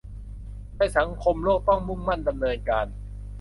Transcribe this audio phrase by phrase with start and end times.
[0.77, 2.87] ในสังคมโลกต้องมุ่งมั่นดำเนินการ